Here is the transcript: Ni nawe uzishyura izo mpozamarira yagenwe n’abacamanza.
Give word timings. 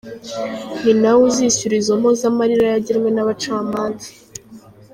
Ni 0.81 0.93
nawe 1.01 1.21
uzishyura 1.29 1.73
izo 1.81 1.93
mpozamarira 2.01 2.65
yagenwe 2.73 3.09
n’abacamanza. 3.11 4.07